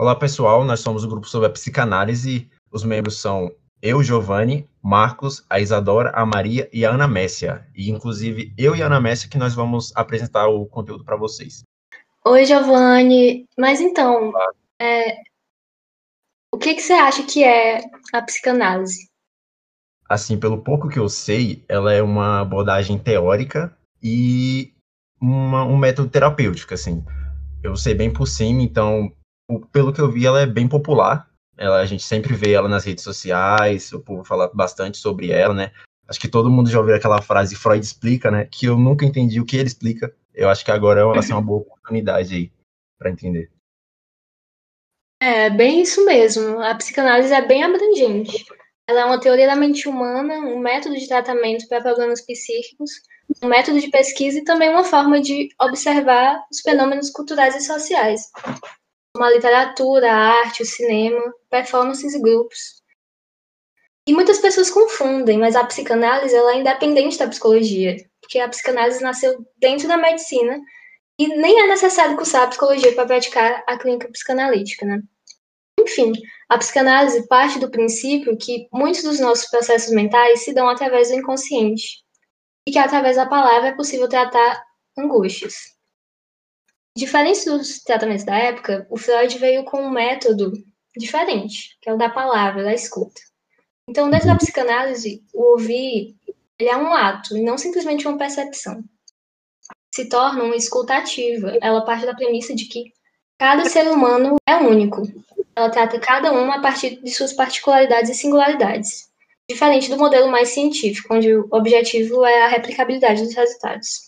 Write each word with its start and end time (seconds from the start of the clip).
Olá, 0.00 0.14
pessoal. 0.14 0.64
Nós 0.64 0.78
somos 0.78 1.02
o 1.02 1.08
grupo 1.08 1.26
sobre 1.26 1.48
a 1.48 1.50
psicanálise. 1.50 2.48
Os 2.70 2.84
membros 2.84 3.20
são 3.20 3.52
eu, 3.82 4.00
Giovanni, 4.00 4.70
Marcos, 4.80 5.44
a 5.50 5.58
Isadora, 5.58 6.10
a 6.10 6.24
Maria 6.24 6.70
e 6.72 6.84
a 6.84 6.92
Ana 6.92 7.08
Messia. 7.08 7.66
E, 7.74 7.90
inclusive, 7.90 8.54
eu 8.56 8.76
e 8.76 8.82
a 8.82 8.86
Ana 8.86 9.00
Messia 9.00 9.28
que 9.28 9.36
nós 9.36 9.56
vamos 9.56 9.90
apresentar 9.96 10.46
o 10.46 10.66
conteúdo 10.66 11.04
para 11.04 11.16
vocês. 11.16 11.64
Oi, 12.24 12.44
Giovanni. 12.44 13.44
Mas 13.58 13.80
então, 13.80 14.32
é, 14.80 15.16
o 16.54 16.58
que, 16.58 16.76
que 16.76 16.80
você 16.80 16.92
acha 16.92 17.24
que 17.24 17.42
é 17.42 17.80
a 18.12 18.22
psicanálise? 18.22 19.10
Assim, 20.08 20.38
pelo 20.38 20.62
pouco 20.62 20.88
que 20.88 21.00
eu 21.00 21.08
sei, 21.08 21.64
ela 21.68 21.92
é 21.92 22.00
uma 22.00 22.42
abordagem 22.42 22.96
teórica 22.96 23.76
e 24.00 24.72
uma, 25.20 25.64
um 25.64 25.76
método 25.76 26.08
terapêutico, 26.08 26.72
assim. 26.72 27.04
Eu 27.64 27.74
sei 27.74 27.96
bem 27.96 28.12
por 28.12 28.28
cima, 28.28 28.62
então 28.62 29.12
pelo 29.72 29.92
que 29.92 30.00
eu 30.00 30.10
vi, 30.10 30.26
ela 30.26 30.40
é 30.40 30.46
bem 30.46 30.68
popular. 30.68 31.28
Ela, 31.56 31.80
a 31.80 31.86
gente 31.86 32.02
sempre 32.02 32.34
vê 32.34 32.52
ela 32.52 32.68
nas 32.68 32.84
redes 32.84 33.02
sociais, 33.02 33.92
o 33.92 34.00
povo 34.00 34.24
fala 34.24 34.50
bastante 34.54 34.98
sobre 34.98 35.30
ela, 35.30 35.54
né? 35.54 35.72
Acho 36.06 36.20
que 36.20 36.28
todo 36.28 36.50
mundo 36.50 36.70
já 36.70 36.78
ouviu 36.78 36.94
aquela 36.94 37.20
frase 37.20 37.56
Freud 37.56 37.84
explica, 37.84 38.30
né? 38.30 38.48
Que 38.50 38.66
eu 38.66 38.78
nunca 38.78 39.04
entendi 39.04 39.40
o 39.40 39.44
que 39.44 39.56
ele 39.56 39.66
explica. 39.66 40.14
Eu 40.34 40.48
acho 40.48 40.64
que 40.64 40.70
agora 40.70 41.04
vai 41.06 41.22
ser 41.22 41.32
uma 41.32 41.42
boa 41.42 41.60
oportunidade 41.60 42.34
aí 42.34 42.52
para 42.98 43.10
entender. 43.10 43.50
É, 45.20 45.50
bem 45.50 45.82
isso 45.82 46.04
mesmo. 46.04 46.60
A 46.62 46.74
psicanálise 46.76 47.32
é 47.32 47.44
bem 47.44 47.62
abrangente. 47.62 48.46
Ela 48.88 49.00
é 49.00 49.04
uma 49.04 49.20
teoria 49.20 49.46
da 49.46 49.56
mente 49.56 49.88
humana, 49.88 50.38
um 50.38 50.58
método 50.58 50.96
de 50.96 51.06
tratamento 51.06 51.68
para 51.68 51.82
problemas 51.82 52.24
psíquicos, 52.24 52.90
um 53.42 53.48
método 53.48 53.80
de 53.80 53.90
pesquisa 53.90 54.38
e 54.38 54.44
também 54.44 54.70
uma 54.70 54.84
forma 54.84 55.20
de 55.20 55.48
observar 55.60 56.42
os 56.50 56.60
fenômenos 56.60 57.10
culturais 57.10 57.54
e 57.54 57.60
sociais, 57.60 58.30
como 59.18 59.24
a 59.24 59.32
literatura, 59.32 60.12
a 60.12 60.16
arte, 60.44 60.62
o 60.62 60.66
cinema, 60.66 61.20
performances 61.50 62.14
e 62.14 62.20
grupos. 62.20 62.80
E 64.06 64.12
muitas 64.14 64.38
pessoas 64.38 64.70
confundem, 64.70 65.38
mas 65.38 65.56
a 65.56 65.64
psicanálise 65.64 66.34
ela 66.34 66.52
é 66.52 66.60
independente 66.60 67.18
da 67.18 67.26
psicologia, 67.26 67.96
porque 68.20 68.38
a 68.38 68.48
psicanálise 68.48 69.02
nasceu 69.02 69.44
dentro 69.56 69.88
da 69.88 69.96
medicina 69.96 70.58
e 71.18 71.26
nem 71.36 71.60
é 71.60 71.66
necessário 71.66 72.16
cursar 72.16 72.48
psicologia 72.48 72.94
para 72.94 73.06
praticar 73.06 73.64
a 73.66 73.76
clínica 73.76 74.08
psicanalítica, 74.08 74.86
né? 74.86 75.02
Enfim, 75.80 76.12
a 76.48 76.56
psicanálise 76.56 77.26
parte 77.26 77.58
do 77.58 77.70
princípio 77.70 78.38
que 78.38 78.68
muitos 78.72 79.02
dos 79.02 79.18
nossos 79.18 79.50
processos 79.50 79.92
mentais 79.92 80.44
se 80.44 80.54
dão 80.54 80.68
através 80.68 81.08
do 81.08 81.16
inconsciente 81.16 82.04
e 82.66 82.70
que 82.70 82.78
através 82.78 83.16
da 83.16 83.26
palavra 83.26 83.70
é 83.70 83.74
possível 83.74 84.08
tratar 84.08 84.62
angústias. 84.96 85.77
Diferente 86.98 87.44
dos 87.44 87.78
tratamentos 87.78 88.24
da 88.24 88.36
época, 88.36 88.84
o 88.90 88.96
Freud 88.96 89.38
veio 89.38 89.64
com 89.64 89.80
um 89.80 89.88
método 89.88 90.52
diferente, 90.96 91.78
que 91.80 91.88
é 91.88 91.94
o 91.94 91.96
da 91.96 92.10
palavra, 92.10 92.64
da 92.64 92.74
escuta. 92.74 93.20
Então, 93.88 94.10
dentro 94.10 94.26
da 94.26 94.34
psicanálise, 94.34 95.22
o 95.32 95.52
ouvir 95.52 96.16
ele 96.58 96.68
é 96.68 96.76
um 96.76 96.92
ato 96.92 97.36
e 97.36 97.42
não 97.44 97.56
simplesmente 97.56 98.08
uma 98.08 98.18
percepção. 98.18 98.82
Se 99.94 100.08
torna 100.08 100.42
uma 100.42 100.56
escuta 100.56 100.96
ativa. 100.96 101.56
Ela 101.62 101.84
parte 101.84 102.04
da 102.04 102.16
premissa 102.16 102.52
de 102.52 102.64
que 102.64 102.92
cada 103.38 103.64
ser 103.66 103.86
humano 103.86 104.34
é 104.44 104.56
único. 104.56 105.02
Ela 105.54 105.70
trata 105.70 106.00
cada 106.00 106.32
um 106.32 106.50
a 106.50 106.60
partir 106.60 107.00
de 107.00 107.12
suas 107.12 107.32
particularidades 107.32 108.10
e 108.10 108.14
singularidades, 108.14 109.08
diferente 109.48 109.88
do 109.88 109.96
modelo 109.96 110.28
mais 110.28 110.48
científico, 110.48 111.14
onde 111.14 111.32
o 111.32 111.46
objetivo 111.52 112.24
é 112.24 112.42
a 112.42 112.48
replicabilidade 112.48 113.22
dos 113.22 113.36
resultados. 113.36 114.07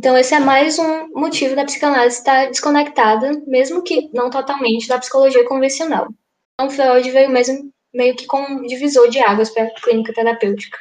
Então, 0.00 0.16
esse 0.16 0.34
é 0.34 0.40
mais 0.40 0.78
um 0.78 1.08
motivo 1.08 1.54
da 1.54 1.66
psicanálise 1.66 2.16
estar 2.16 2.46
desconectada, 2.46 3.32
mesmo 3.46 3.82
que 3.82 4.08
não 4.14 4.30
totalmente, 4.30 4.88
da 4.88 4.98
psicologia 4.98 5.46
convencional. 5.46 6.08
Então, 6.54 6.70
Freud 6.70 7.10
veio 7.10 7.28
mesmo 7.28 7.70
meio 7.92 8.16
que 8.16 8.24
com 8.24 8.40
um 8.40 8.62
divisor 8.62 9.10
de 9.10 9.18
águas 9.18 9.50
para 9.50 9.64
a 9.64 9.74
clínica 9.74 10.14
terapêutica. 10.14 10.78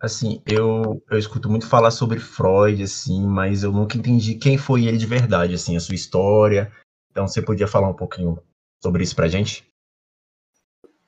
Assim, 0.00 0.40
eu, 0.46 1.02
eu 1.10 1.18
escuto 1.18 1.50
muito 1.50 1.68
falar 1.68 1.90
sobre 1.90 2.18
Freud, 2.18 2.82
assim, 2.82 3.26
mas 3.26 3.62
eu 3.62 3.72
nunca 3.72 3.98
entendi 3.98 4.36
quem 4.36 4.56
foi 4.56 4.86
ele 4.86 4.96
de 4.96 5.04
verdade, 5.04 5.52
assim, 5.52 5.76
a 5.76 5.80
sua 5.80 5.94
história. 5.94 6.72
Então, 7.10 7.28
você 7.28 7.42
podia 7.42 7.68
falar 7.68 7.90
um 7.90 7.94
pouquinho 7.94 8.42
sobre 8.82 9.02
isso 9.02 9.14
pra 9.14 9.28
gente? 9.28 9.70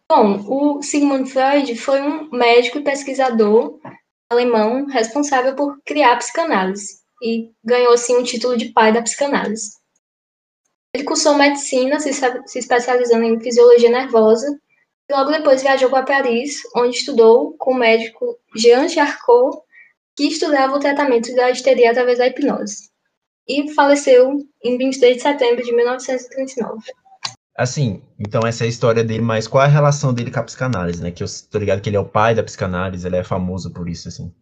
Bom, 0.07 0.77
o 0.77 0.83
Sigmund 0.83 1.31
Freud 1.31 1.75
foi 1.77 2.03
um 2.03 2.29
médico 2.29 2.77
e 2.77 2.85
pesquisador 2.85 3.81
alemão 4.31 4.87
responsável 4.87 5.55
por 5.57 5.81
criar 5.85 6.13
a 6.13 6.17
psicanálise 6.17 7.01
e 7.21 7.51
ganhou 7.65 7.93
assim 7.93 8.17
o 8.17 8.23
título 8.23 8.57
de 8.57 8.73
pai 8.73 8.93
da 8.93 9.03
psicanálise. 9.03 9.73
Ele 10.95 11.05
cursou 11.05 11.35
medicina, 11.35 12.01
se, 12.01 12.13
se 12.13 12.59
especializando 12.59 13.25
em 13.25 13.41
fisiologia 13.41 13.91
nervosa, 13.91 14.47
e 15.09 15.13
logo 15.13 15.31
depois 15.31 15.63
viajou 15.63 15.91
para 15.91 16.05
Paris, 16.05 16.61
onde 16.75 16.97
estudou 16.97 17.55
com 17.59 17.73
o 17.73 17.79
médico 17.79 18.39
Jean 18.57 18.89
Charcot, 18.89 19.61
que 20.17 20.29
estudava 20.29 20.77
o 20.77 20.81
tratamento 20.81 21.35
da 21.35 21.51
histeria 21.51 21.91
através 21.91 22.19
da 22.19 22.27
hipnose. 22.27 22.91
E 23.47 23.73
faleceu 23.75 24.39
em 24.63 24.79
23 24.79 25.17
de 25.17 25.23
setembro 25.23 25.65
de 25.65 25.75
1939. 25.75 26.93
Assim, 27.61 28.03
então 28.19 28.41
essa 28.47 28.65
é 28.65 28.67
a 28.67 28.71
história 28.71 29.05
dele, 29.05 29.21
mas 29.21 29.47
qual 29.47 29.63
é 29.63 29.67
a 29.67 29.69
relação 29.69 30.15
dele 30.15 30.31
com 30.31 30.41
a 30.41 30.43
psicanálise, 30.43 31.03
né? 31.03 31.11
Que 31.11 31.23
eu 31.23 31.27
tô 31.51 31.59
ligado 31.59 31.83
que 31.83 31.91
ele 31.91 31.97
é 31.97 32.01
o 32.01 32.09
pai 32.09 32.35
da 32.35 32.43
psicanálise, 32.43 33.07
ele 33.07 33.17
é 33.17 33.23
famoso 33.23 33.71
por 33.71 33.87
isso, 33.87 34.09
assim. 34.09 34.33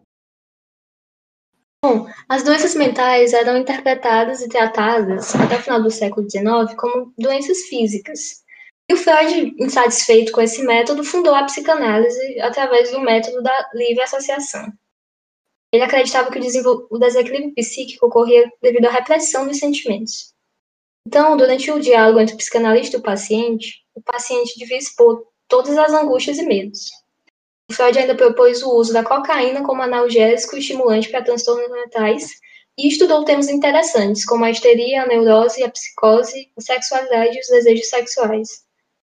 Bom, 1.85 2.07
as 2.29 2.45
doenças 2.45 2.77
mentais 2.77 3.33
eram 3.33 3.57
interpretadas 3.57 4.41
e 4.41 4.49
tratadas 4.49 5.35
até 5.35 5.57
o 5.57 5.61
final 5.61 5.83
do 5.83 5.91
século 5.91 6.31
XIX 6.31 6.77
como 6.77 7.13
doenças 7.19 7.63
físicas. 7.63 8.45
E 8.89 8.95
o 8.95 8.97
Freud, 8.97 9.53
insatisfeito 9.59 10.31
com 10.31 10.41
esse 10.41 10.63
método, 10.63 11.03
fundou 11.03 11.35
a 11.35 11.43
psicanálise 11.43 12.41
através 12.41 12.93
do 12.93 13.01
método 13.01 13.43
da 13.43 13.69
livre 13.75 14.05
associação. 14.05 14.73
Ele 15.73 15.83
acreditava 15.83 16.31
que 16.31 16.39
o, 16.39 16.87
o 16.89 16.99
desequilíbrio 16.99 17.53
psíquico 17.53 18.07
ocorria 18.07 18.49
devido 18.63 18.87
à 18.87 18.93
repressão 18.93 19.45
dos 19.45 19.59
sentimentos. 19.59 20.38
Então, 21.09 21.39
durante 21.39 21.71
o 21.71 21.81
diálogo 21.81 22.21
entre 22.21 22.35
o 22.35 22.37
psicanalista 22.37 22.95
e 22.95 23.01
o 23.01 23.03
paciente, 23.03 23.83
o 23.95 24.03
paciente 24.03 24.59
devia 24.59 24.77
expor 24.77 25.27
todas 25.49 25.79
as 25.79 25.91
angústias 25.91 26.37
e 26.37 26.43
medos. 26.43 26.91
Freud 27.73 27.99
ainda 27.99 28.15
propôs 28.15 28.63
o 28.63 28.75
uso 28.77 28.93
da 28.93 29.03
cocaína 29.03 29.63
como 29.63 29.81
analgésico 29.81 30.55
e 30.55 30.59
estimulante 30.59 31.09
para 31.09 31.25
transtornos 31.25 31.71
mentais 31.71 32.29
e 32.77 32.89
estudou 32.89 33.25
temas 33.25 33.49
interessantes, 33.49 34.27
como 34.27 34.45
a 34.45 34.51
histeria, 34.51 35.03
a 35.03 35.07
neurose, 35.07 35.65
a 35.65 35.71
psicose, 35.71 36.53
a 36.55 36.61
sexualidade 36.61 37.39
e 37.39 37.41
os 37.41 37.49
desejos 37.49 37.89
sexuais, 37.89 38.67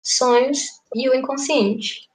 sonhos 0.04 0.68
e 0.94 1.08
o 1.08 1.16
inconsciente. 1.16 2.10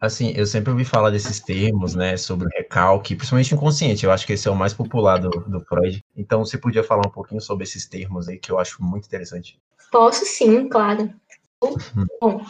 Assim, 0.00 0.32
eu 0.36 0.46
sempre 0.46 0.70
ouvi 0.70 0.84
falar 0.84 1.10
desses 1.10 1.40
termos, 1.40 1.94
né, 1.94 2.16
sobre 2.16 2.46
o 2.46 2.50
recalque, 2.50 3.16
principalmente 3.16 3.52
inconsciente. 3.52 4.04
Eu 4.04 4.12
acho 4.12 4.24
que 4.24 4.32
esse 4.32 4.46
é 4.46 4.50
o 4.50 4.54
mais 4.54 4.72
popular 4.72 5.18
do, 5.18 5.30
do 5.30 5.60
Freud. 5.60 6.04
Então, 6.16 6.44
você 6.44 6.56
podia 6.56 6.84
falar 6.84 7.06
um 7.06 7.10
pouquinho 7.10 7.40
sobre 7.40 7.64
esses 7.64 7.84
termos 7.86 8.28
aí, 8.28 8.38
que 8.38 8.52
eu 8.52 8.60
acho 8.60 8.82
muito 8.82 9.06
interessante. 9.06 9.58
Posso 9.90 10.24
sim, 10.24 10.68
claro. 10.68 11.12
Hum. 11.62 12.06
Bom, 12.20 12.44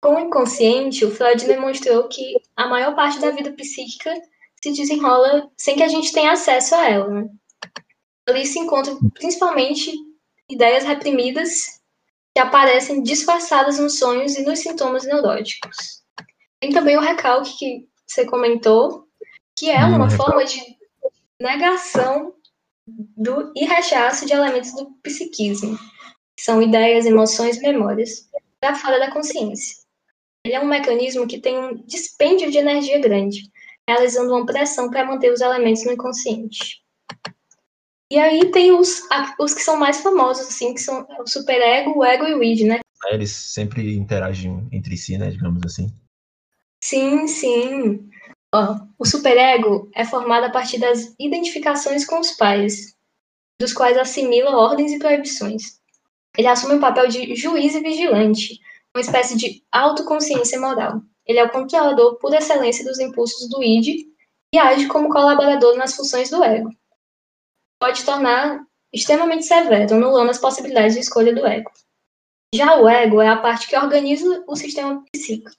com 0.00 0.16
o 0.16 0.20
inconsciente, 0.20 1.04
o 1.04 1.10
Freud 1.10 1.46
demonstrou 1.46 2.08
que 2.08 2.36
a 2.56 2.66
maior 2.66 2.94
parte 2.94 3.20
da 3.20 3.30
vida 3.30 3.52
psíquica 3.52 4.14
se 4.62 4.72
desenrola 4.72 5.50
sem 5.58 5.76
que 5.76 5.82
a 5.82 5.88
gente 5.88 6.12
tenha 6.12 6.32
acesso 6.32 6.74
a 6.74 6.88
ela. 6.88 7.08
Né? 7.08 7.28
Ali 8.26 8.46
se 8.46 8.58
encontram 8.58 8.98
principalmente 9.10 9.92
ideias 10.48 10.84
reprimidas 10.84 11.80
que 12.34 12.40
aparecem 12.40 13.02
disfarçadas 13.02 13.78
nos 13.78 13.98
sonhos 13.98 14.36
e 14.36 14.42
nos 14.42 14.58
sintomas 14.60 15.04
neuróticos. 15.04 16.03
Tem 16.64 16.72
também 16.72 16.96
o 16.96 17.00
recalque 17.02 17.58
que 17.58 17.88
você 18.06 18.24
comentou, 18.24 19.06
que 19.54 19.68
é 19.68 19.84
uma 19.84 20.06
hum, 20.06 20.10
forma 20.10 20.46
de 20.46 20.62
negação 21.38 22.32
do 22.86 23.52
e 23.54 23.66
rechaço 23.66 24.24
de 24.24 24.32
elementos 24.32 24.72
do 24.72 24.90
psiquismo, 25.02 25.76
que 26.34 26.42
são 26.42 26.62
ideias, 26.62 27.04
emoções 27.04 27.60
memórias, 27.60 28.30
para 28.58 28.76
fora 28.76 28.98
da 28.98 29.10
consciência. 29.10 29.76
Ele 30.42 30.54
é 30.54 30.60
um 30.60 30.66
mecanismo 30.66 31.26
que 31.26 31.38
tem 31.38 31.58
um 31.58 31.74
dispêndio 31.84 32.50
de 32.50 32.56
energia 32.56 32.98
grande, 32.98 33.42
realizando 33.86 34.34
uma 34.34 34.46
pressão 34.46 34.88
para 34.88 35.04
manter 35.04 35.34
os 35.34 35.42
elementos 35.42 35.84
no 35.84 35.92
inconsciente. 35.92 36.82
E 38.10 38.18
aí 38.18 38.50
tem 38.52 38.72
os, 38.72 39.02
os 39.38 39.52
que 39.52 39.60
são 39.60 39.76
mais 39.76 40.00
famosos, 40.00 40.48
assim, 40.48 40.72
que 40.72 40.80
são 40.80 41.06
o 41.20 41.26
superego, 41.26 41.98
o 41.98 42.02
ego 42.02 42.24
e 42.24 42.34
o 42.34 42.42
id, 42.42 42.62
né? 42.62 42.80
Eles 43.10 43.32
sempre 43.32 43.94
interagem 43.94 44.66
entre 44.72 44.96
si, 44.96 45.18
né, 45.18 45.30
digamos 45.30 45.60
assim. 45.66 45.92
Sim, 46.84 47.26
sim. 47.26 48.10
Ó, 48.54 48.76
o 48.98 49.06
superego 49.06 49.90
é 49.94 50.04
formado 50.04 50.44
a 50.44 50.50
partir 50.50 50.78
das 50.78 51.14
identificações 51.18 52.04
com 52.04 52.20
os 52.20 52.32
pais, 52.32 52.94
dos 53.58 53.72
quais 53.72 53.96
assimila 53.96 54.54
ordens 54.54 54.92
e 54.92 54.98
proibições. 54.98 55.80
Ele 56.36 56.46
assume 56.46 56.74
o 56.74 56.80
papel 56.80 57.08
de 57.08 57.34
juiz 57.36 57.74
e 57.74 57.80
vigilante, 57.80 58.60
uma 58.94 59.00
espécie 59.00 59.34
de 59.34 59.64
autoconsciência 59.72 60.60
moral. 60.60 61.00
Ele 61.24 61.38
é 61.38 61.44
o 61.44 61.50
controlador 61.50 62.18
por 62.18 62.34
excelência 62.34 62.84
dos 62.84 62.98
impulsos 62.98 63.48
do 63.48 63.62
id 63.62 64.06
e 64.54 64.58
age 64.58 64.86
como 64.86 65.08
colaborador 65.08 65.78
nas 65.78 65.96
funções 65.96 66.28
do 66.28 66.44
ego. 66.44 66.68
Pode 67.80 68.04
tornar 68.04 68.60
extremamente 68.92 69.46
severo, 69.46 69.94
anulando 69.94 70.28
as 70.28 70.38
possibilidades 70.38 70.92
de 70.92 71.00
escolha 71.00 71.34
do 71.34 71.46
ego. 71.46 71.70
Já 72.54 72.76
o 72.76 72.86
ego 72.86 73.22
é 73.22 73.28
a 73.28 73.38
parte 73.38 73.68
que 73.68 73.76
organiza 73.76 74.44
o 74.46 74.54
sistema 74.54 75.02
psíquico, 75.10 75.50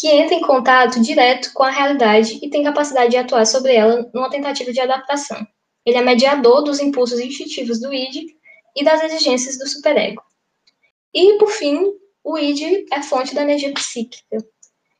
que 0.00 0.08
entra 0.08 0.34
em 0.34 0.40
contato 0.40 0.98
direto 0.98 1.52
com 1.52 1.62
a 1.62 1.70
realidade 1.70 2.38
e 2.40 2.48
tem 2.48 2.64
capacidade 2.64 3.10
de 3.10 3.18
atuar 3.18 3.44
sobre 3.44 3.74
ela 3.74 4.10
numa 4.14 4.30
tentativa 4.30 4.72
de 4.72 4.80
adaptação. 4.80 5.46
Ele 5.84 5.98
é 5.98 6.02
mediador 6.02 6.64
dos 6.64 6.80
impulsos 6.80 7.20
instintivos 7.20 7.78
do 7.78 7.92
id 7.92 8.30
e 8.74 8.82
das 8.82 9.02
exigências 9.04 9.58
do 9.58 9.68
superego. 9.68 10.22
E, 11.12 11.36
por 11.36 11.50
fim, 11.50 11.92
o 12.24 12.38
id 12.38 12.86
é 12.90 13.02
fonte 13.02 13.34
da 13.34 13.42
energia 13.42 13.74
psíquica. 13.74 14.38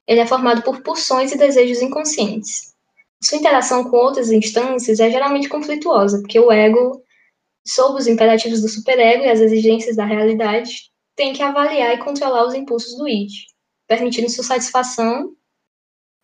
Ele 0.06 0.20
é 0.20 0.26
formado 0.26 0.60
por 0.60 0.82
pulsões 0.82 1.32
e 1.32 1.38
desejos 1.38 1.80
inconscientes. 1.80 2.74
Sua 3.22 3.38
interação 3.38 3.84
com 3.84 3.96
outras 3.96 4.30
instâncias 4.30 5.00
é 5.00 5.10
geralmente 5.10 5.48
conflituosa, 5.48 6.20
porque 6.20 6.38
o 6.38 6.52
ego, 6.52 7.02
sob 7.66 7.98
os 7.98 8.06
imperativos 8.06 8.60
do 8.60 8.68
superego 8.68 9.24
e 9.24 9.30
as 9.30 9.40
exigências 9.40 9.96
da 9.96 10.04
realidade, 10.04 10.90
tem 11.16 11.32
que 11.32 11.42
avaliar 11.42 11.94
e 11.94 12.04
controlar 12.04 12.46
os 12.46 12.52
impulsos 12.52 12.98
do 12.98 13.08
id, 13.08 13.30
permitindo 13.90 14.30
sua 14.30 14.44
satisfação 14.44 15.34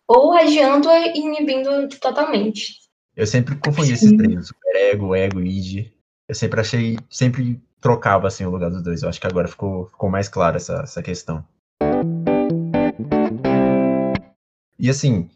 ou 0.07 0.31
adiando-a 0.31 1.07
e 1.07 1.17
inibindo 1.17 1.89
totalmente. 1.99 2.77
Eu 3.13 3.27
sempre 3.27 3.57
confundi 3.57 3.91
esses 3.91 4.15
três, 4.15 4.47
superego, 4.47 5.13
ego, 5.13 5.41
id. 5.41 5.91
Eu 6.29 6.35
sempre 6.35 6.61
achei, 6.61 6.97
sempre 7.09 7.61
trocava 7.81 8.25
assim 8.25 8.45
o 8.45 8.49
lugar 8.49 8.69
dos 8.69 8.81
dois. 8.81 9.03
Eu 9.03 9.09
acho 9.09 9.19
que 9.19 9.27
agora 9.27 9.49
ficou, 9.49 9.87
ficou 9.87 10.09
mais 10.09 10.29
claro 10.29 10.55
essa, 10.55 10.75
essa 10.75 11.03
questão. 11.03 11.45
E 14.79 14.89
assim, 14.89 15.29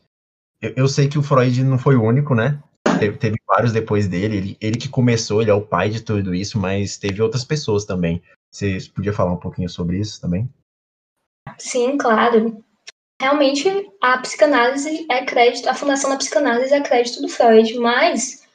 eu, 0.61 0.71
eu, 0.77 0.87
sei 0.87 1.09
que 1.09 1.19
o 1.19 1.23
Freud 1.23 1.61
não 1.65 1.77
foi 1.77 1.97
o 1.97 2.03
único, 2.03 2.33
né? 2.33 2.63
Teve, 2.97 3.17
teve, 3.17 3.35
vários 3.45 3.73
depois 3.73 4.07
dele. 4.07 4.37
Ele, 4.37 4.57
ele 4.61 4.77
que 4.77 4.87
começou, 4.87 5.41
ele 5.41 5.51
é 5.51 5.53
o 5.53 5.65
pai 5.65 5.89
de 5.89 6.01
tudo 6.01 6.33
isso, 6.33 6.57
mas 6.57 6.97
teve 6.97 7.21
outras 7.21 7.43
pessoas 7.43 7.83
também. 7.83 8.21
Você 8.49 8.77
podia 8.95 9.11
falar 9.11 9.33
um 9.33 9.39
pouquinho 9.39 9.67
sobre 9.67 9.99
isso 9.99 10.21
também? 10.21 10.47
Sim, 11.57 11.97
claro. 11.97 12.63
Realmente, 13.21 13.69
a 14.01 14.17
psicanálise 14.17 15.05
é 15.09 15.23
crédito, 15.23 15.69
a 15.69 15.75
fundação 15.75 16.09
da 16.09 16.17
psicanálise 16.17 16.73
é 16.73 16.81
crédito 16.81 17.21
do 17.21 17.29
Freud, 17.29 17.77
mas 17.77 18.47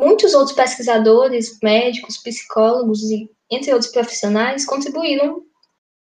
muitos 0.00 0.32
outros 0.34 0.56
pesquisadores, 0.56 1.58
médicos, 1.62 2.16
psicólogos 2.18 3.02
e 3.02 3.30
entre 3.50 3.72
outros 3.72 3.92
profissionais 3.92 4.64
contribuíram 4.64 5.44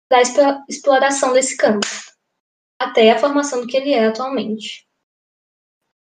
para 0.09 0.19
a 0.19 0.65
exploração 0.69 1.33
desse 1.33 1.57
campo, 1.57 1.87
até 2.79 3.11
a 3.11 3.19
formação 3.19 3.61
do 3.61 3.67
que 3.67 3.77
ele 3.77 3.93
é 3.93 4.07
atualmente. 4.07 4.87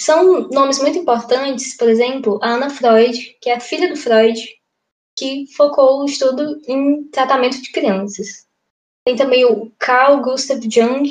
São 0.00 0.48
nomes 0.48 0.78
muito 0.78 0.98
importantes, 0.98 1.76
por 1.76 1.88
exemplo, 1.88 2.38
a 2.42 2.50
Anna 2.50 2.70
Freud, 2.70 3.36
que 3.40 3.50
é 3.50 3.56
a 3.56 3.60
filha 3.60 3.88
do 3.88 3.96
Freud, 3.96 4.40
que 5.18 5.46
focou 5.54 6.00
o 6.00 6.04
estudo 6.04 6.60
em 6.66 7.04
tratamento 7.08 7.60
de 7.60 7.72
crianças. 7.72 8.45
Tem 9.06 9.14
também 9.14 9.44
o 9.44 9.70
Carl 9.78 10.20
Gustav 10.20 10.60
Jung, 10.68 11.08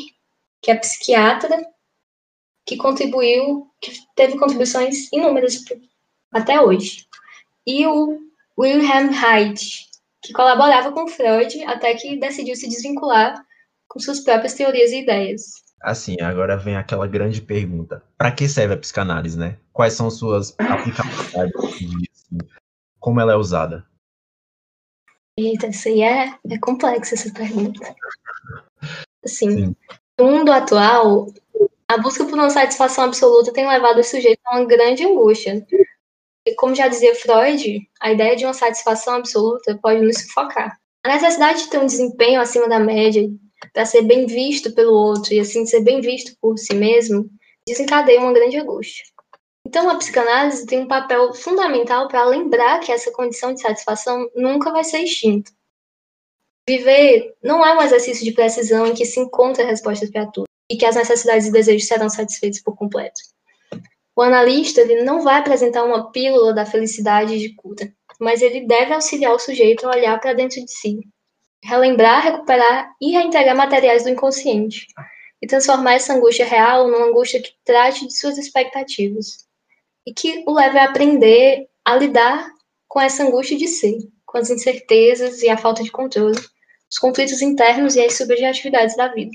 que 0.62 0.69
é 0.69 0.75
psiquiatra, 0.75 1.65
que 2.65 2.75
contribuiu, 2.75 3.71
que 3.80 3.94
teve 4.18 4.38
contribuições 4.38 5.09
inúmeras 5.13 5.63
até 6.30 6.59
hoje. 6.59 7.07
E 7.65 7.88
o 7.88 8.19
Wilhelm 8.59 9.12
Reich, 9.12 9.86
que 10.21 10.33
colaborava 10.33 10.92
com 10.92 11.07
Freud 11.07 11.63
até 11.63 11.94
que 11.94 12.19
decidiu 12.19 12.57
se 12.57 12.68
desvincular 12.68 13.42
com 13.88 13.98
suas 13.98 14.19
próprias 14.19 14.56
teorias 14.56 14.91
e 14.91 15.01
ideias. 15.01 15.63
Assim, 15.81 16.19
agora 16.19 16.57
vem 16.57 16.75
aquela 16.75 17.07
grande 17.07 17.41
pergunta: 17.41 18.03
para 18.18 18.30
que 18.30 18.50
serve 18.50 18.74
a 18.74 18.77
psicanálise, 18.77 19.39
né? 19.39 19.57
Quais 19.71 19.94
são 19.94 20.12
suas 20.12 20.53
aplicabilidades? 20.59 21.53
Como 23.00 23.21
ela 23.21 23.31
é 23.31 23.38
usada? 23.38 23.86
Eita, 25.38 25.68
isso 25.68 25.90
aí 25.90 26.02
é, 26.02 26.34
é 26.50 26.58
complexo 26.60 27.14
essa 27.14 27.32
pergunta. 27.34 27.94
Assim, 29.24 29.50
Sim. 29.50 29.76
no 30.18 30.26
mundo 30.32 30.52
atual, 30.52 31.28
a 31.88 31.98
busca 31.98 32.24
por 32.24 32.36
uma 32.36 32.50
satisfação 32.50 33.04
absoluta 33.04 33.52
tem 33.52 33.68
levado 33.68 34.00
o 34.00 34.04
sujeito 34.04 34.40
a 34.46 34.58
uma 34.58 34.66
grande 34.66 35.06
angústia. 35.06 35.66
E 36.46 36.56
como 36.56 36.74
já 36.74 36.88
dizia 36.88 37.16
Freud, 37.16 37.82
a 38.00 38.12
ideia 38.14 38.36
de 38.36 38.46
uma 38.46 38.54
satisfação 38.54 39.16
absoluta 39.16 39.78
pode 39.82 40.02
nos 40.02 40.22
sufocar. 40.22 40.80
A 41.04 41.10
necessidade 41.10 41.64
de 41.64 41.70
ter 41.70 41.80
um 41.80 41.86
desempenho 41.86 42.40
acima 42.40 42.70
da 42.70 42.80
média, 42.80 43.28
para 43.74 43.86
ser 43.86 44.04
bem 44.04 44.26
visto 44.26 44.74
pelo 44.74 44.94
outro 44.94 45.34
e 45.34 45.40
assim 45.40 45.66
ser 45.66 45.82
bem 45.82 46.00
visto 46.00 46.36
por 46.40 46.58
si 46.58 46.74
mesmo, 46.74 47.30
desencadeia 47.68 48.22
uma 48.22 48.34
grande 48.34 48.58
angústia. 48.58 49.04
Então, 49.65 49.89
a 49.89 49.97
psicanálise 49.97 50.65
tem 50.67 50.79
um 50.79 50.88
papel 50.88 51.33
fundamental 51.33 52.07
para 52.07 52.23
lembrar 52.25 52.79
que 52.79 52.91
essa 52.91 53.12
condição 53.12 53.53
de 53.53 53.62
satisfação 53.62 54.29
nunca 54.35 54.71
vai 54.71 54.83
ser 54.83 55.00
extinta. 55.00 55.51
Viver 56.67 57.35
não 57.44 57.65
é 57.65 57.75
um 57.75 57.81
exercício 57.81 58.23
de 58.23 58.31
precisão 58.31 58.88
em 58.88 58.94
que 58.94 59.06
se 59.06 59.19
encontra 59.19 59.65
respostas 59.65 60.09
para 60.12 60.27
tudo 60.27 60.45
e 60.69 60.77
que 60.77 60.85
as 60.85 60.95
necessidades 60.95 61.47
e 61.47 61.51
desejos 61.51 61.88
serão 61.88 62.09
satisfeitos 62.09 62.62
por 62.62 62.75
completo. 62.75 63.19
O 64.15 64.21
analista 64.21 64.81
ele 64.81 65.03
não 65.03 65.21
vai 65.21 65.39
apresentar 65.39 65.83
uma 65.83 66.12
pílula 66.12 66.53
da 66.53 66.65
felicidade 66.65 67.38
de 67.38 67.53
cura, 67.56 67.91
mas 68.19 68.41
ele 68.41 68.65
deve 68.65 68.94
auxiliar 68.94 69.33
o 69.33 69.39
sujeito 69.39 69.85
a 69.85 69.91
olhar 69.91 70.19
para 70.19 70.33
dentro 70.33 70.63
de 70.63 70.71
si, 70.71 71.00
relembrar, 71.63 72.23
recuperar 72.23 72.94
e 73.01 73.12
reintegrar 73.12 73.57
materiais 73.57 74.03
do 74.03 74.09
inconsciente, 74.09 74.88
e 75.41 75.47
transformar 75.47 75.95
essa 75.95 76.13
angústia 76.13 76.45
real 76.45 76.88
numa 76.88 77.06
angústia 77.06 77.41
que 77.41 77.53
trate 77.63 78.07
de 78.07 78.17
suas 78.17 78.38
expectativas, 78.38 79.44
e 80.06 80.13
que 80.13 80.44
o 80.46 80.54
leve 80.54 80.78
a 80.78 80.86
aprender 80.86 81.68
a 81.84 81.96
lidar 81.96 82.52
com 82.88 83.02
essa 83.02 83.24
angústia 83.24 83.57
de 83.57 83.68
ser, 83.68 83.98
com 84.25 84.38
as 84.38 84.50
incertezas 84.50 85.42
e 85.42 85.50
a 85.50 85.57
falta 85.57 85.84
de 85.84 85.92
controle, 85.92 86.40
os 86.90 86.98
conflitos 86.98 87.42
internos 87.42 87.96
e 87.96 88.02
as 88.02 88.16
subjetividades 88.16 88.96
da 88.96 89.07
vida. 89.13 89.31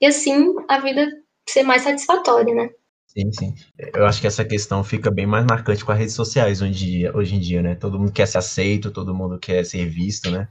E 0.00 0.06
assim, 0.06 0.54
a 0.68 0.78
vida 0.78 1.10
ser 1.48 1.62
mais 1.62 1.82
satisfatória, 1.82 2.54
né? 2.54 2.70
Sim, 3.06 3.32
sim. 3.32 3.54
Eu 3.94 4.06
acho 4.06 4.20
que 4.20 4.26
essa 4.26 4.44
questão 4.44 4.84
fica 4.84 5.10
bem 5.10 5.26
mais 5.26 5.44
marcante 5.44 5.84
com 5.84 5.90
as 5.90 5.98
redes 5.98 6.14
sociais 6.14 6.60
hoje 6.60 6.70
em 6.70 6.74
dia, 6.74 7.16
hoje 7.16 7.34
em 7.34 7.40
dia 7.40 7.62
né? 7.62 7.74
Todo 7.74 7.98
mundo 7.98 8.12
quer 8.12 8.26
ser 8.26 8.38
aceito, 8.38 8.90
todo 8.90 9.14
mundo 9.14 9.38
quer 9.38 9.64
ser 9.64 9.86
visto, 9.86 10.30
né? 10.30 10.46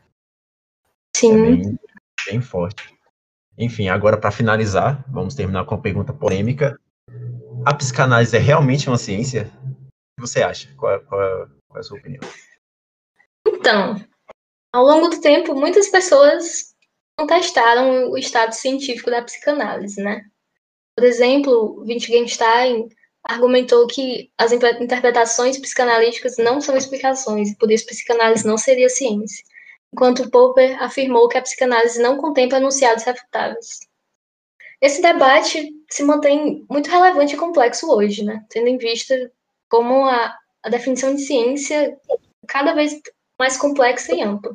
Sim. 1.15 1.31
É 1.31 1.41
bem, 1.41 1.79
bem 2.29 2.41
forte. 2.41 2.93
Enfim, 3.57 3.89
agora 3.89 4.17
para 4.17 4.31
finalizar, 4.31 5.03
vamos 5.09 5.33
terminar 5.33 5.65
com 5.65 5.75
uma 5.75 5.81
pergunta 5.81 6.13
polêmica. 6.13 6.79
A 7.67 7.73
psicanálise 7.73 8.33
é 8.33 8.39
realmente 8.39 8.87
uma 8.87 8.97
ciência? 8.97 9.51
O 9.61 9.75
que 10.15 10.21
você 10.21 10.41
acha? 10.41 10.73
Qual, 10.77 10.89
é, 10.89 10.99
qual, 10.99 11.21
é, 11.21 11.47
qual 11.67 11.75
é 11.75 11.79
a 11.79 11.83
sua 11.83 11.97
opinião? 11.97 12.21
Então, 13.45 14.01
ao 14.73 14.85
longo 14.85 15.09
do 15.09 15.19
tempo, 15.19 15.53
muitas 15.53 15.89
pessoas 15.89 16.73
contestaram 17.19 18.09
o 18.09 18.17
estado 18.17 18.53
científico 18.53 19.11
da 19.11 19.21
psicanálise, 19.21 20.01
né? 20.01 20.21
Por 20.95 21.03
exemplo, 21.03 21.83
Wittgenstein 21.85 22.87
argumentou 23.21 23.85
que 23.85 24.31
as 24.37 24.53
interpretações 24.53 25.57
psicanalíticas 25.57 26.37
não 26.37 26.61
são 26.61 26.77
explicações, 26.77 27.49
e 27.49 27.57
por 27.57 27.69
isso 27.69 27.85
psicanálise 27.85 28.47
não 28.47 28.57
seria 28.57 28.87
ciência 28.87 29.43
enquanto 29.93 30.29
Popper 30.29 30.81
afirmou 30.81 31.27
que 31.27 31.37
a 31.37 31.41
psicanálise 31.41 32.01
não 32.01 32.17
contempla 32.17 32.59
enunciados 32.59 33.03
refutáveis. 33.03 33.79
Esse 34.81 35.01
debate 35.01 35.73
se 35.89 36.03
mantém 36.03 36.65
muito 36.69 36.89
relevante 36.89 37.33
e 37.33 37.37
complexo 37.37 37.91
hoje, 37.91 38.23
né? 38.23 38.45
tendo 38.49 38.67
em 38.67 38.77
vista 38.77 39.31
como 39.69 40.05
a, 40.05 40.37
a 40.63 40.69
definição 40.69 41.15
de 41.15 41.21
ciência 41.21 41.97
cada 42.47 42.73
vez 42.73 42.99
mais 43.39 43.57
complexa 43.57 44.15
e 44.15 44.21
ampla. 44.21 44.53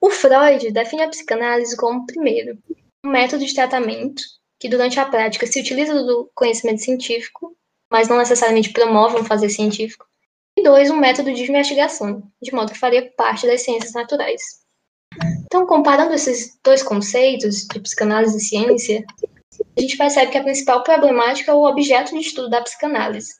O 0.00 0.10
Freud 0.10 0.70
define 0.72 1.02
a 1.02 1.08
psicanálise 1.08 1.76
como, 1.76 2.04
primeiro, 2.06 2.58
um 3.04 3.10
método 3.10 3.44
de 3.44 3.54
tratamento 3.54 4.22
que, 4.58 4.68
durante 4.68 4.98
a 4.98 5.06
prática, 5.06 5.46
se 5.46 5.60
utiliza 5.60 5.94
do 5.94 6.30
conhecimento 6.34 6.82
científico, 6.82 7.56
mas 7.90 8.08
não 8.08 8.18
necessariamente 8.18 8.72
promove 8.72 9.20
um 9.20 9.24
fazer 9.24 9.48
científico, 9.48 10.06
e 10.56 10.62
dois, 10.62 10.90
um 10.90 10.96
método 10.96 11.32
de 11.32 11.42
investigação, 11.42 12.22
de 12.40 12.52
modo 12.52 12.72
que 12.72 12.78
faria 12.78 13.10
parte 13.16 13.46
das 13.46 13.62
ciências 13.62 13.92
naturais. 13.92 14.61
Então, 15.62 15.76
comparando 15.76 16.12
esses 16.12 16.58
dois 16.64 16.82
conceitos, 16.82 17.68
de 17.68 17.78
psicanálise 17.78 18.36
e 18.36 18.40
ciência, 18.40 19.04
a 19.76 19.80
gente 19.80 19.96
percebe 19.96 20.32
que 20.32 20.38
a 20.38 20.42
principal 20.42 20.82
problemática 20.82 21.52
é 21.52 21.54
o 21.54 21.62
objeto 21.62 22.10
de 22.10 22.18
estudo 22.18 22.50
da 22.50 22.62
psicanálise, 22.62 23.32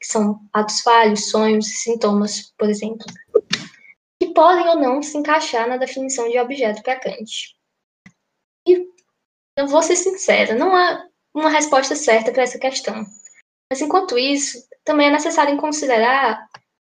que 0.00 0.06
são 0.08 0.40
atos 0.52 0.80
falhos, 0.80 1.30
sonhos 1.30 1.68
e 1.68 1.76
sintomas, 1.76 2.52
por 2.58 2.68
exemplo, 2.68 3.06
que 4.20 4.34
podem 4.34 4.68
ou 4.70 4.76
não 4.76 5.00
se 5.00 5.16
encaixar 5.16 5.68
na 5.68 5.76
definição 5.76 6.28
de 6.28 6.36
objeto 6.36 6.82
para 6.82 6.98
Kant. 6.98 7.56
E 8.66 8.84
eu 9.56 9.68
vou 9.68 9.82
ser 9.82 9.94
sincera, 9.94 10.56
não 10.56 10.74
há 10.74 11.06
uma 11.32 11.48
resposta 11.48 11.94
certa 11.94 12.32
para 12.32 12.42
essa 12.42 12.58
questão. 12.58 13.06
Mas 13.70 13.80
enquanto 13.80 14.18
isso, 14.18 14.66
também 14.84 15.06
é 15.06 15.12
necessário 15.12 15.56
considerar 15.58 16.44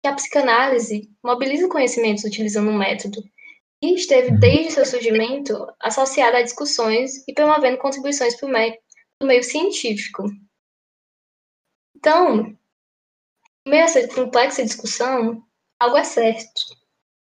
que 0.02 0.08
a 0.08 0.14
psicanálise 0.14 1.10
mobiliza 1.24 1.70
conhecimentos 1.70 2.24
utilizando 2.24 2.68
um 2.68 2.76
método 2.76 3.22
esteve 3.82 4.30
uhum. 4.30 4.38
desde 4.38 4.72
seu 4.72 4.84
surgimento 4.84 5.66
associada 5.80 6.38
a 6.38 6.42
discussões 6.42 7.26
e 7.28 7.32
promovendo 7.32 7.78
contribuições 7.78 8.36
para 8.36 8.48
o 8.48 8.52
meio, 8.52 8.74
meio 9.22 9.42
científico. 9.42 10.24
Então, 11.96 12.56
em 13.66 13.70
meio 13.70 13.82
a 13.82 13.86
essa 13.86 14.08
complexa 14.08 14.64
discussão, 14.64 15.42
algo 15.80 15.96
é 15.96 16.04
certo. 16.04 16.60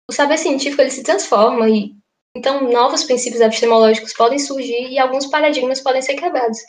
o 0.10 0.14
saber 0.14 0.38
científico 0.38 0.82
ele 0.82 0.92
se 0.92 1.04
transforma 1.04 1.70
e 1.70 1.96
então 2.36 2.70
novos 2.72 3.04
princípios 3.04 3.42
epistemológicos 3.42 4.14
podem 4.14 4.38
surgir 4.38 4.90
e 4.90 5.00
alguns 5.00 5.26
paradigmas 5.26 5.82
podem 5.82 6.02
ser 6.02 6.16
quebrados. 6.16 6.60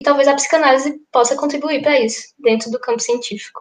E 0.00 0.04
talvez 0.04 0.28
a 0.28 0.34
psicanálise 0.34 0.98
possa 1.10 1.36
contribuir 1.36 1.82
para 1.82 1.98
isso 1.98 2.32
dentro 2.38 2.70
do 2.70 2.80
campo 2.80 3.00
científico. 3.00 3.60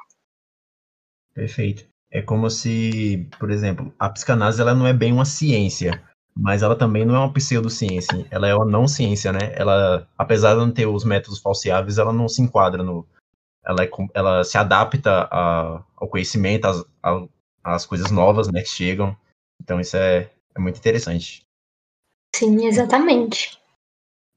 Perfeito. 1.33 1.87
É 2.11 2.21
como 2.21 2.49
se, 2.49 3.29
por 3.37 3.51
exemplo, 3.51 3.93
a 3.99 4.09
psicanálise 4.09 4.61
ela 4.61 4.73
não 4.73 4.87
é 4.87 4.93
bem 4.93 5.11
uma 5.11 5.25
ciência, 5.25 6.01
mas 6.35 6.63
ela 6.63 6.75
também 6.75 7.05
não 7.05 7.15
é 7.15 7.19
uma 7.19 7.33
pseudociência, 7.33 8.25
ela 8.31 8.47
é 8.47 8.55
uma 8.55 8.65
não 8.65 8.87
ciência, 8.87 9.33
né? 9.33 9.53
Ela, 9.55 10.07
apesar 10.17 10.53
de 10.53 10.61
não 10.61 10.71
ter 10.71 10.85
os 10.85 11.03
métodos 11.03 11.39
falseáveis, 11.39 11.97
ela 11.97 12.13
não 12.13 12.29
se 12.29 12.41
enquadra 12.41 12.81
no, 12.83 13.05
ela, 13.67 13.83
é, 13.83 13.89
ela 14.13 14.43
se 14.45 14.57
adapta 14.57 15.27
a, 15.29 15.83
ao 15.97 16.07
conhecimento, 16.07 16.65
às, 16.65 16.85
às 17.61 17.85
coisas 17.85 18.09
novas, 18.09 18.47
né, 18.47 18.61
que 18.61 18.69
chegam. 18.69 19.15
Então 19.61 19.79
isso 19.79 19.97
é, 19.97 20.31
é 20.55 20.59
muito 20.59 20.77
interessante. 20.77 21.45
Sim, 22.33 22.65
exatamente. 22.65 23.59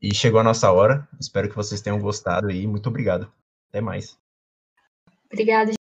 E 0.03 0.15
chegou 0.15 0.41
a 0.41 0.45
nossa 0.45 0.73
hora. 0.73 1.07
Espero 1.21 1.49
que 1.49 1.57
vocês 1.57 1.81
tenham 1.81 2.01
gostado 2.01 2.51
e 2.51 2.67
muito 2.67 2.89
obrigado. 2.89 3.31
Até 3.69 3.81
mais. 3.81 4.19
Obrigada. 5.27 5.80